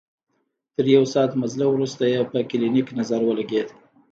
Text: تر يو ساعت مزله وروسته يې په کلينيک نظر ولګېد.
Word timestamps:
تر 0.75 0.85
يو 0.95 1.03
ساعت 1.13 1.31
مزله 1.41 1.65
وروسته 1.69 2.03
يې 2.13 2.21
په 2.31 2.39
کلينيک 2.49 2.87
نظر 2.99 3.21
ولګېد. 3.25 3.69